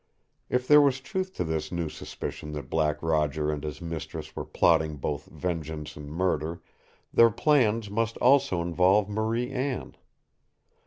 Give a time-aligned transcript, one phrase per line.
[0.49, 4.45] If there was truth to this new suspicion that Black Roger and his mistress were
[4.45, 6.63] plotting both vengeance and murder,
[7.13, 9.95] their plans must also involve Marie Anne.